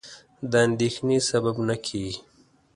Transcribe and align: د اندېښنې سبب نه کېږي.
د 0.51 0.53
اندېښنې 0.65 1.17
سبب 1.29 1.55
نه 1.67 1.75
کېږي. 1.85 2.17